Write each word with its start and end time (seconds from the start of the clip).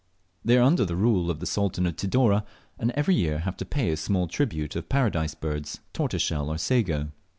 They 0.43 0.57
are 0.57 0.63
under 0.63 0.83
the 0.83 0.95
rule 0.95 1.29
of 1.29 1.39
the 1.41 1.45
Sultan 1.45 1.85
of 1.85 1.95
Tidore, 1.95 2.41
and 2.79 2.89
every 2.95 3.13
year 3.13 3.37
have 3.37 3.55
to 3.57 3.65
pay 3.65 3.91
a 3.91 3.97
small 3.97 4.27
tribute 4.27 4.75
of 4.75 4.89
Paradise 4.89 5.35
birds, 5.35 5.79
tortoiseshell, 5.93 6.49
or 6.49 6.57
sago. 6.57 7.09